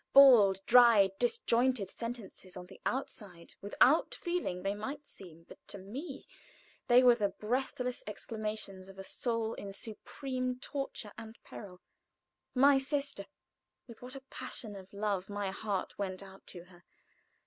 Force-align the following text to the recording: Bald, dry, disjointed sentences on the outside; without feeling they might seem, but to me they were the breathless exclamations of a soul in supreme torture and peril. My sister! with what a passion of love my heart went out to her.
Bald, 0.13 0.61
dry, 0.65 1.11
disjointed 1.19 1.91
sentences 1.91 2.57
on 2.57 2.65
the 2.65 2.81
outside; 2.87 3.53
without 3.61 4.15
feeling 4.15 4.63
they 4.63 4.73
might 4.73 5.05
seem, 5.05 5.43
but 5.47 5.59
to 5.67 5.77
me 5.77 6.25
they 6.87 7.03
were 7.03 7.13
the 7.13 7.29
breathless 7.29 8.03
exclamations 8.07 8.89
of 8.89 8.97
a 8.97 9.03
soul 9.03 9.53
in 9.53 9.71
supreme 9.71 10.57
torture 10.59 11.13
and 11.19 11.37
peril. 11.43 11.81
My 12.55 12.79
sister! 12.79 13.27
with 13.85 14.01
what 14.01 14.15
a 14.15 14.21
passion 14.31 14.75
of 14.75 14.91
love 14.91 15.29
my 15.29 15.51
heart 15.51 15.99
went 15.99 16.23
out 16.23 16.47
to 16.47 16.63
her. 16.63 16.83